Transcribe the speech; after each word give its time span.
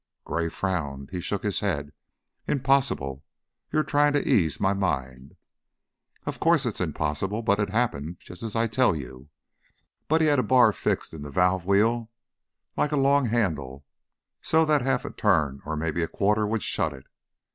Gray 0.25 0.49
frowned, 0.49 1.09
he 1.11 1.21
shook 1.21 1.43
his 1.43 1.59
head. 1.59 1.91
"Impossible. 2.47 3.23
You're 3.71 3.83
trying 3.83 4.13
to 4.13 4.27
ease 4.27 4.59
my 4.59 4.73
mind." 4.73 5.35
"Of 6.25 6.39
course 6.39 6.65
it's 6.65 6.81
impossible. 6.81 7.43
But 7.43 7.59
it 7.59 7.69
happened, 7.69 8.17
just 8.19 8.41
as 8.41 8.55
I 8.55 8.65
tell 8.65 8.95
you. 8.95 9.29
Buddy 10.07 10.25
had 10.25 10.39
a 10.39 10.43
bar 10.43 10.73
fixed 10.73 11.13
in 11.13 11.21
the 11.21 11.29
valve 11.29 11.67
wheel, 11.67 12.09
like 12.75 12.91
a 12.91 12.97
long 12.97 13.27
handle, 13.27 13.85
so 14.41 14.65
that 14.65 14.81
a 14.81 14.85
half 14.85 15.05
turn, 15.17 15.61
or 15.67 15.75
maybe 15.77 16.01
a 16.01 16.07
quarter, 16.07 16.47
would 16.47 16.63
shut 16.63 16.93
it. 16.93 17.05